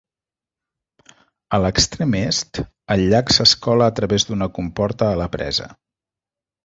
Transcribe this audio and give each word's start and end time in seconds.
A 1.57 1.59
l'extrem 1.65 2.17
est, 2.21 2.61
el 2.95 3.03
llac 3.11 3.29
s'escola 3.37 3.91
a 3.93 3.95
través 4.01 4.27
d'una 4.31 4.49
comporta 4.59 5.11
a 5.11 5.21
la 5.21 5.29
presa. 5.37 5.69